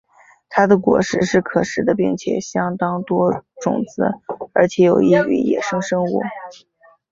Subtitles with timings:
[0.49, 4.03] 它的果实是可食的并且相当多种子
[4.51, 6.23] 而且有益于野生生物。